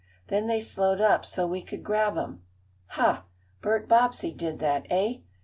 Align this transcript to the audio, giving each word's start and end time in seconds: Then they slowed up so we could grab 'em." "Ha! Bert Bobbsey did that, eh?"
Then 0.29 0.47
they 0.47 0.59
slowed 0.61 0.99
up 0.99 1.23
so 1.25 1.45
we 1.45 1.61
could 1.61 1.83
grab 1.83 2.17
'em." 2.17 2.41
"Ha! 2.87 3.23
Bert 3.61 3.87
Bobbsey 3.87 4.31
did 4.33 4.57
that, 4.57 4.87
eh?" 4.89 5.17